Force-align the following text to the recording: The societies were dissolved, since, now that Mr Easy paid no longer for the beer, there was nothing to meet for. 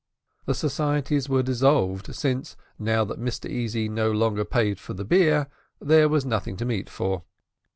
The 0.47 0.55
societies 0.55 1.29
were 1.29 1.43
dissolved, 1.43 2.15
since, 2.15 2.57
now 2.79 3.05
that 3.05 3.21
Mr 3.21 3.47
Easy 3.47 3.87
paid 3.87 3.93
no 3.93 4.09
longer 4.11 4.45
for 4.75 4.95
the 4.95 5.05
beer, 5.05 5.45
there 5.79 6.09
was 6.09 6.25
nothing 6.25 6.57
to 6.57 6.65
meet 6.65 6.89
for. 6.89 7.21